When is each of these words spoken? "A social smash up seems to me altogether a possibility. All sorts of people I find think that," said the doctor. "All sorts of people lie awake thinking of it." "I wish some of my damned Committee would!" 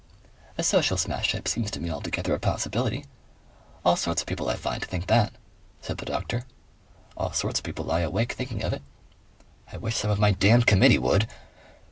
"A 0.57 0.63
social 0.63 0.97
smash 0.97 1.35
up 1.35 1.47
seems 1.47 1.69
to 1.69 1.79
me 1.79 1.91
altogether 1.91 2.33
a 2.33 2.39
possibility. 2.39 3.05
All 3.85 3.95
sorts 3.95 4.19
of 4.21 4.25
people 4.27 4.49
I 4.49 4.55
find 4.55 4.83
think 4.83 5.05
that," 5.05 5.31
said 5.79 5.99
the 5.99 6.07
doctor. 6.07 6.45
"All 7.15 7.33
sorts 7.33 7.59
of 7.59 7.63
people 7.65 7.85
lie 7.85 7.99
awake 8.01 8.31
thinking 8.33 8.63
of 8.63 8.73
it." 8.73 8.81
"I 9.71 9.77
wish 9.77 9.95
some 9.97 10.09
of 10.09 10.17
my 10.17 10.31
damned 10.31 10.65
Committee 10.65 10.97
would!" 10.97 11.27